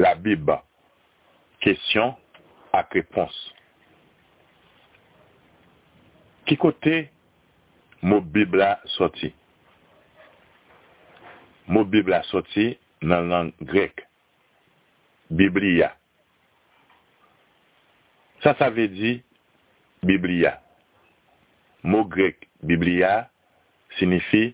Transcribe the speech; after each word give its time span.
la 0.00 0.14
bib, 0.14 0.50
kesyon 1.64 2.14
ak 2.76 2.96
repons. 2.98 3.36
Ki 6.46 6.58
kote 6.60 7.06
mou 8.04 8.22
bib 8.22 8.54
la 8.58 8.76
soti? 8.96 9.32
Mou 11.66 11.88
bib 11.90 12.10
la 12.12 12.20
soti 12.28 12.74
nan 13.02 13.30
lang 13.32 13.54
grek, 13.66 14.04
biblia. 15.30 15.90
Sa 18.44 18.54
sa 18.58 18.68
ve 18.70 18.86
di 18.92 19.16
biblia. 20.06 20.58
Mou 21.82 22.06
grek 22.10 22.46
biblia 22.62 23.26
sinifi 23.98 24.52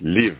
liv. 0.00 0.36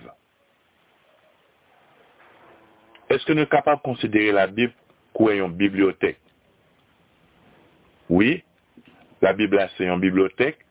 Eske 3.12 3.34
nou 3.36 3.48
kapap 3.50 3.82
konsidere 3.84 4.32
la 4.32 4.46
Bib 4.48 4.72
kwen 5.16 5.42
yon 5.42 5.56
bibliotek? 5.58 6.16
Oui, 8.08 8.38
la 9.20 9.34
Bib 9.36 9.52
la 9.56 9.66
se 9.74 9.84
yon 9.84 10.00
bibliotek 10.00 10.62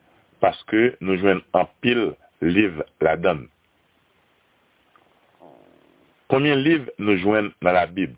paske 0.41 0.95
nou 1.03 1.20
jwen 1.20 1.43
an 1.57 1.70
pil 1.84 2.07
liv 2.41 2.79
la 3.03 3.13
dan. 3.21 3.43
Koumyen 6.31 6.63
liv 6.63 6.88
nou 6.98 7.13
jwen 7.20 7.51
nan 7.62 7.77
la 7.77 7.85
Bib? 7.85 8.15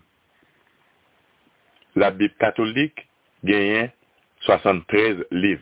La 1.99 2.13
Bib 2.15 2.37
katolik 2.39 3.03
genyen 3.43 3.91
73 4.47 5.25
liv. 5.35 5.59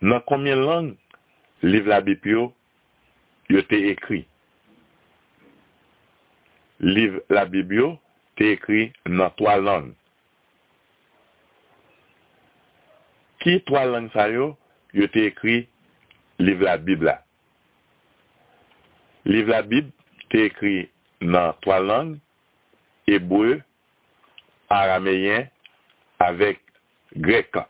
Nan 0.00 0.24
koumyen 0.24 0.64
lang 0.64 0.94
liv 1.66 1.92
la 1.92 2.00
Bib 2.06 2.24
yo 2.24 2.48
yo 3.52 3.60
te 3.68 3.82
ekri? 3.92 4.24
liv 6.80 7.20
la 7.32 7.44
Bibyo 7.48 7.94
te 8.36 8.52
ekri 8.56 8.90
nan 9.08 9.32
3 9.38 9.56
lang. 9.64 9.92
Ki 13.42 13.58
3 13.68 13.84
lang 13.92 14.10
sa 14.14 14.26
yo, 14.32 14.52
yo 14.96 15.08
te 15.12 15.26
ekri 15.30 15.62
liv 16.42 16.64
la 16.64 16.76
Bib 16.80 17.06
la. 17.06 17.18
Liv 19.26 19.48
la 19.50 19.62
Bib 19.66 19.88
te 20.32 20.46
ekri 20.50 20.84
nan 21.24 21.56
3 21.64 21.80
lang, 21.86 22.16
Ebreu, 23.06 23.60
arameyen, 24.72 25.46
avek 26.18 26.58
Greka. 27.22 27.64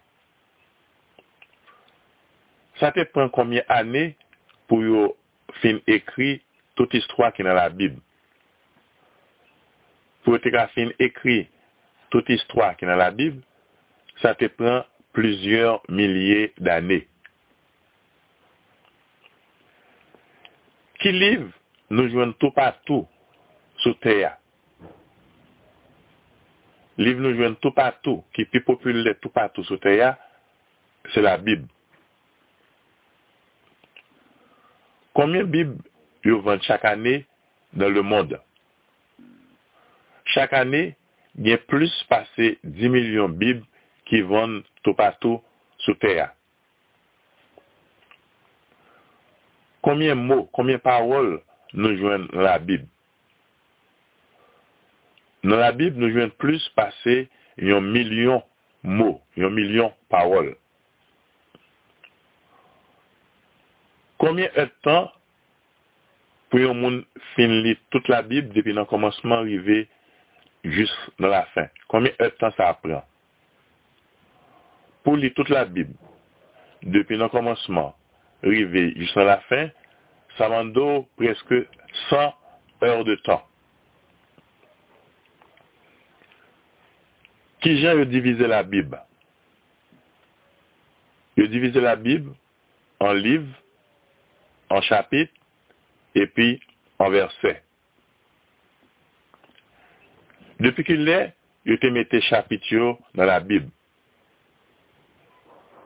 Sa 2.80 2.90
te 2.92 3.04
pren 3.08 3.30
komye 3.32 3.62
ane 3.72 4.08
pou 4.66 4.82
yo 4.84 5.10
fin 5.60 5.78
ekri 5.88 6.38
tout 6.76 6.92
istwa 6.96 7.30
ki 7.36 7.44
nan 7.46 7.56
la 7.60 7.68
Bib. 7.72 8.00
Pou 10.26 10.34
yo 10.34 10.42
te 10.42 10.50
ka 10.50 10.64
fin 10.72 10.88
ekri 10.98 11.44
tout 12.10 12.26
istwa 12.34 12.72
ki 12.74 12.88
nan 12.88 12.98
la 12.98 13.12
Bib, 13.14 13.36
sa 14.18 14.32
te 14.34 14.48
pren 14.50 14.80
plizyor 15.14 15.84
milye 15.86 16.48
d'ane. 16.58 17.04
Ki 20.98 21.12
liv 21.14 21.44
nou 21.94 22.10
jwen 22.10 22.32
tout 22.40 22.50
patou 22.56 23.04
sou 23.84 23.94
teya? 24.02 24.32
Liv 26.98 27.22
nou 27.22 27.30
jwen 27.30 27.54
tout 27.62 27.76
patou, 27.76 28.24
ki 28.34 28.48
pi 28.50 28.64
popule 28.66 29.14
tout 29.20 29.30
patou 29.30 29.62
sou 29.70 29.78
teya, 29.78 30.16
se 31.14 31.22
la 31.22 31.36
Bib. 31.38 31.70
Koumyen 35.14 35.46
Bib 35.54 35.78
yo 36.26 36.42
vant 36.42 36.66
chak 36.66 36.82
ane 36.90 37.20
dan 37.70 37.94
le 37.94 38.02
monde? 38.02 38.42
Chak 40.36 40.52
ane, 40.52 40.90
gen 41.40 41.60
plus 41.64 41.92
pase 42.10 42.58
10 42.60 42.90
milyon 42.92 43.36
bib 43.40 43.62
ki 44.04 44.20
von 44.28 44.58
tou 44.84 44.92
patou 44.98 45.38
sou 45.80 45.96
teya. 46.02 46.26
Koumyen 49.80 50.20
mou, 50.20 50.44
koumyen 50.52 50.82
parol 50.84 51.38
nou 51.72 51.96
jwen 51.96 52.28
la 52.36 52.58
bib? 52.60 52.84
Nan 55.46 55.62
la 55.62 55.72
bib 55.72 55.96
nou 55.96 56.12
jwen 56.12 56.28
plus 56.36 56.68
pase 56.76 57.22
yon 57.56 57.88
milyon 57.96 58.44
mou, 58.84 59.16
yon 59.40 59.56
milyon 59.56 59.96
parol. 60.12 60.52
Koumyen 64.20 64.52
etan 64.52 65.08
pou 66.52 66.60
yon 66.60 66.76
moun 66.76 67.02
fin 67.32 67.62
li 67.64 67.78
tout 67.88 68.12
la 68.12 68.20
bib 68.20 68.52
depi 68.52 68.76
nan 68.76 68.84
komanseman 68.92 69.48
rive 69.48 69.86
jis 70.74 70.92
nan 71.20 71.32
la 71.32 71.44
fin? 71.54 71.70
Koumyen 71.90 72.16
etan 72.22 72.54
sa 72.56 72.70
apren? 72.74 73.04
Pou 75.06 75.18
li 75.18 75.30
tout 75.34 75.48
la 75.52 75.64
Bib 75.68 75.92
depi 76.82 77.18
nan 77.18 77.30
komanseman 77.32 77.92
rive 78.46 78.88
jis 78.98 79.12
nan 79.18 79.30
la 79.30 79.40
fin, 79.50 79.70
sa 80.36 80.50
mando 80.52 81.04
preske 81.18 81.64
100 82.08 82.34
eur 82.86 83.04
de. 83.08 83.16
Ki 87.64 87.76
jan 87.80 87.98
yo 87.98 88.04
divize 88.06 88.46
la 88.46 88.62
Bib? 88.62 88.94
Yo 91.36 91.46
divize 91.50 91.80
la 91.82 91.96
Bib 91.96 92.28
an 93.02 93.16
liv, 93.18 93.46
an 94.70 94.82
chapit, 94.86 95.30
epi 96.14 96.60
an 96.98 97.10
verse. 97.12 97.65
Depi 100.62 100.84
ki 100.88 100.96
lè, 101.02 101.18
yo 101.68 101.76
te 101.82 101.90
mette 101.92 102.20
chapit 102.28 102.64
yo 102.72 102.94
nan 103.18 103.26
la 103.28 103.40
Bib. 103.44 103.68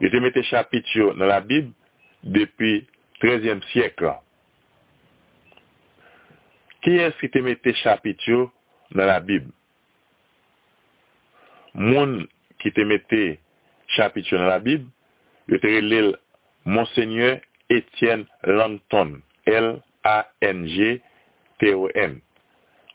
Yo 0.00 0.10
te 0.12 0.20
mette 0.22 0.42
chapit 0.48 0.86
yo 0.94 1.12
nan 1.16 1.28
la 1.31 1.41
Bib 1.44 1.72
depi 2.22 2.86
13e 3.22 3.58
siyek 3.70 4.00
la. 4.04 4.14
Ki 6.84 6.92
es 7.04 7.14
ki 7.20 7.28
te 7.32 7.41
mette 7.44 7.75
chapit 7.82 8.19
yo 8.28 8.47
nan 8.94 9.06
la 9.10 9.19
Bib? 9.25 9.44
Moun 11.75 12.28
ki 12.60 12.70
te 12.76 12.84
mette 12.87 13.22
chapit 13.97 14.26
yo 14.31 14.38
nan 14.38 14.50
la 14.52 14.60
Bib, 14.62 14.82
yo 15.50 15.56
te 15.58 15.69
relil 15.81 16.14
Monseigneur 16.64 17.41
Etienne 17.70 18.26
Langton, 18.44 19.22
L-A-N-G-T-O-N. 19.47 19.81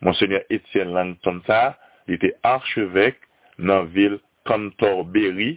Monseigneur 0.02 0.44
Etienne 0.50 0.94
Langton 0.94 1.42
sa, 1.48 1.76
li 2.10 2.18
te 2.22 2.34
archevek 2.46 3.22
nan 3.58 3.88
vil 3.96 4.20
Canterbury 4.46 5.56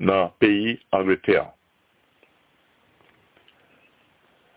nan 0.00 0.30
peyi 0.40 0.78
Angleterre. 0.96 1.50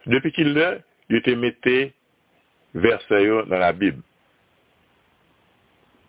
Depi 0.09 0.33
ki 0.35 0.47
le, 0.49 0.67
yo 1.11 1.21
te 1.23 1.35
mette 1.39 1.77
versayo 2.73 3.43
nan 3.47 3.61
la 3.63 3.71
Bib. 3.75 4.01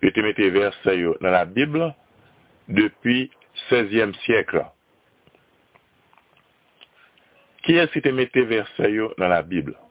Yo 0.02 0.10
te 0.14 0.24
mette 0.24 0.48
versayo 0.54 1.14
nan 1.22 1.34
la 1.36 1.44
Bible 1.46 1.92
depi 2.66 3.28
16e 3.68 4.14
siyekla. 4.24 4.66
Ki 7.64 7.78
es 7.80 7.92
ki 7.94 8.02
te 8.04 8.12
mette 8.12 8.44
versayo 8.48 9.12
nan 9.20 9.30
la 9.32 9.42
Bible? 9.46 9.83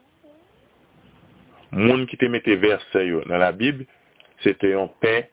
moun 1.73 2.06
ki 2.09 2.17
te 2.22 2.28
mette 2.31 2.56
verse 2.61 3.01
yo 3.07 3.23
nan 3.29 3.41
la 3.41 3.51
Bib, 3.56 3.81
se 4.44 4.53
te 4.59 4.67
yon 4.73 4.89
pe 5.01 5.23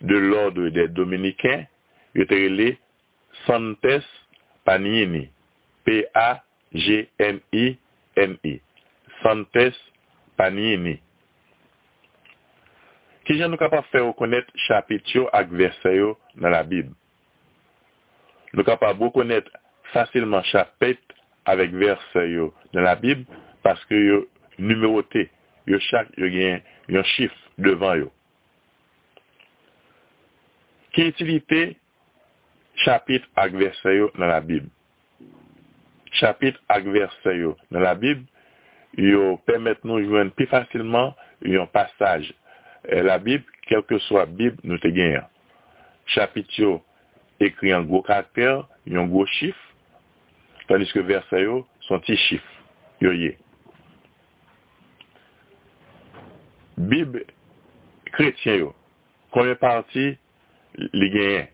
de 0.00 0.16
l'ordre 0.16 0.70
de 0.74 0.86
Dominiken, 0.94 1.66
yo 2.14 2.24
te 2.30 2.36
rele 2.38 2.78
Santes 3.46 4.06
Panini, 4.66 5.24
P-A-G-N-I-N-I, 5.86 6.40
Santes 9.22 9.76
Panini. 10.38 10.96
Ki 13.26 13.32
jan 13.38 13.50
nou 13.52 13.60
kapap 13.60 13.86
fè 13.92 14.00
rekonet 14.02 14.46
chapit 14.66 15.04
yo 15.14 15.22
ak 15.36 15.46
verse 15.54 15.90
yo 15.94 16.16
nan 16.36 16.50
la 16.54 16.62
Bib? 16.66 16.88
Nou 18.54 18.64
kapap 18.66 18.98
rekonet 19.02 19.46
fasilman 19.94 20.42
chapit 20.50 21.00
avèk 21.50 21.70
verse 21.74 22.22
yo 22.30 22.50
nan 22.74 22.84
la 22.86 22.96
Bib, 23.00 23.26
paske 23.66 23.96
yo 23.98 24.24
numerote 24.60 25.28
yo 25.68 25.80
chak 25.90 26.10
yo 26.20 26.30
gen 26.32 26.60
yon 26.88 27.06
chif 27.14 27.34
devan 27.60 28.04
yo. 28.04 28.10
Ki 30.94 31.10
itilite 31.10 31.76
chapit 32.84 33.26
ak 33.38 33.54
versayo 33.58 34.10
nan 34.18 34.32
la 34.32 34.40
Bib? 34.44 34.68
Chapit 36.18 36.56
ak 36.72 36.88
versayo 36.90 37.56
nan 37.70 37.84
la 37.86 37.94
Bib 37.98 38.24
yo 38.98 39.36
pèmèt 39.46 39.84
nou 39.86 40.02
jwen 40.02 40.32
pi 40.34 40.48
fasilman 40.50 41.12
yon 41.46 41.68
pasaj 41.70 42.30
la 43.06 43.18
Bib, 43.22 43.44
kelke 43.68 44.00
swa 44.08 44.24
Bib 44.26 44.58
nou 44.64 44.80
te 44.82 44.90
genyan. 44.94 45.28
Chapit 46.10 46.48
yo 46.58 46.78
ekri 47.40 47.74
an 47.76 47.86
gwo 47.88 48.02
karakter, 48.04 48.64
yon 48.88 49.08
gwo 49.12 49.26
chif, 49.38 49.56
tandis 50.68 50.90
ke 50.94 51.04
versa 51.06 51.40
yo 51.42 51.62
son 51.86 52.02
ti 52.06 52.16
chif, 52.26 52.44
yo 53.04 53.14
ye. 53.14 53.36
Bib 56.90 57.18
chrétien 58.12 58.58
yo, 58.60 58.72
combien 59.30 59.56
parti 59.60 60.10
li 60.76 61.10
genyen? 61.14 61.48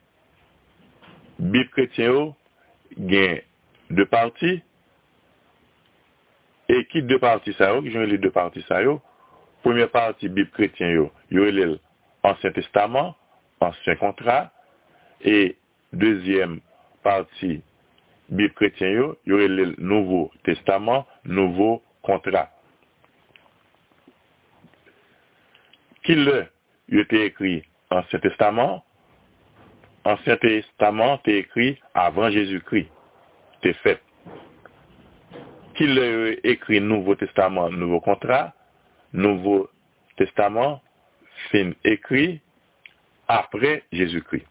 Bib 1.38 1.68
chrétien 1.74 2.12
yo, 2.12 2.22
gen 2.96 3.42
deux 3.90 4.08
parties, 4.08 4.62
et 6.68 6.84
qui 6.86 7.02
deux 7.02 7.20
parties 7.20 7.54
ça 7.58 7.74
yo, 7.74 7.82
qui 7.82 7.92
j'en 7.92 8.00
les 8.00 8.18
deux 8.18 8.30
parties 8.30 8.64
première 9.62 9.90
partie 9.90 10.28
bib 10.28 10.50
chrétien 10.50 10.90
yo, 10.90 11.10
yo 11.30 11.44
l'Ancien 12.24 12.50
Testament, 12.50 13.16
Ancien 13.60 13.94
Contrat, 13.96 14.50
et 15.20 15.56
deuxième 15.92 16.60
partie 17.02 17.62
Bible 18.28 18.54
chrétien 18.54 18.88
yo, 18.88 19.18
y 19.26 19.32
aurait 19.32 19.48
le 19.48 19.74
Nouveau 19.78 20.32
Testament, 20.42 21.06
Nouveau 21.24 21.82
Qui 26.06 26.14
le, 26.14 26.46
était 26.88 27.26
écrit 27.26 27.64
Ancien 27.90 28.20
Testament, 28.20 28.84
Ancien 30.04 30.36
Testament 30.36 31.18
t'est 31.18 31.38
écrit 31.38 31.80
avant 31.94 32.30
Jésus-Christ, 32.30 32.88
t'est 33.60 33.72
fait. 33.82 34.00
Qui 35.74 35.88
le 35.88 36.46
écrit 36.46 36.80
Nouveau 36.80 37.16
Testament, 37.16 37.70
Nouveau 37.70 38.00
Contrat, 38.00 38.54
Nouveau 39.12 39.68
Testament, 40.16 40.80
fin 41.50 41.72
écrit 41.82 42.40
après 43.26 43.82
Jésus-Christ. 43.90 44.46